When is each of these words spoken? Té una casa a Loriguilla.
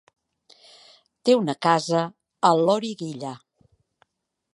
Té 1.29 1.35
una 1.39 1.55
casa 1.65 2.01
a 2.49 2.51
Loriguilla. 2.61 3.35